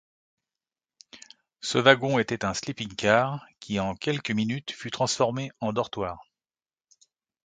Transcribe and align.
Ce 1.59 1.77
wagon 1.77 2.17
était 2.17 2.43
un 2.43 2.55
«sleeping-car», 2.55 3.45
qui, 3.59 3.79
en 3.79 3.93
quelques 3.93 4.31
minutes, 4.31 4.71
fut 4.71 4.89
transformé 4.89 5.51
en 5.59 5.73
dortoir. 5.73 6.23